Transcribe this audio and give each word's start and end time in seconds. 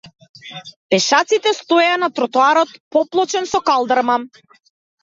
Пешаците 0.93 1.53
стоеја 1.59 2.01
на 2.05 2.11
тротоарот 2.17 2.75
поплочен 2.97 3.51
со 3.55 3.65
калдрма. 3.71 4.23